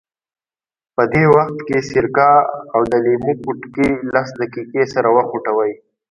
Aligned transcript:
په 0.95 1.03
دې 1.13 1.23
وخت 1.35 1.57
کې 1.67 1.77
سرکه 1.89 2.31
او 2.73 2.81
د 2.91 2.93
لیمو 3.05 3.33
پوټکي 3.41 3.89
لس 4.13 4.29
دقیقې 4.41 4.83
سره 4.93 5.09
وخوټوئ. 5.17 5.73